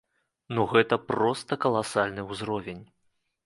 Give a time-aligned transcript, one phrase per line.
[0.55, 2.85] Ну гэта проста каласальны ўзровень.